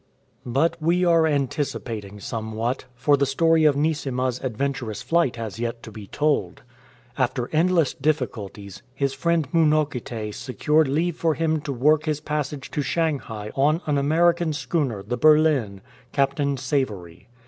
""But 0.63 0.81
we 0.81 1.05
are 1.05 1.27
anticipating 1.27 2.19
somewhat, 2.19 2.85
for 2.95 3.15
the 3.15 3.27
story 3.27 3.65
of 3.65 3.75
Neesima''s 3.75 4.43
adventurous 4.43 5.03
flight 5.03 5.35
has 5.35 5.59
yet 5.59 5.83
to 5.83 5.91
be 5.91 6.07
told. 6.07 6.63
After 7.19 7.51
endless 7.53 7.93
difficulties, 7.93 8.81
his 8.95 9.13
friend 9.13 9.51
jMunokite 9.51 10.33
secured 10.33 10.87
leave 10.87 11.17
for 11.17 11.35
him 11.35 11.61
to 11.61 11.71
work 11.71 12.05
his 12.05 12.19
passage 12.19 12.71
to 12.71 12.81
Shanghai 12.81 13.51
on 13.55 13.79
an 13.85 13.99
American 13.99 14.53
schooner, 14.53 15.03
the 15.03 15.19
Berlin^ 15.19 15.81
Captain 16.13 16.57
Savory. 16.57 17.27